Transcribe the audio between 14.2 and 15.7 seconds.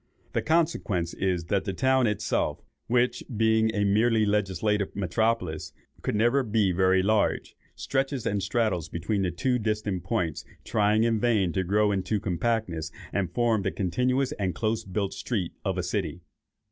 and close built street